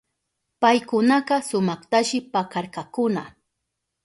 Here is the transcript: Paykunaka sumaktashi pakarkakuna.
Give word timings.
Paykunaka 0.61 1.35
sumaktashi 1.49 2.17
pakarkakuna. 2.33 3.23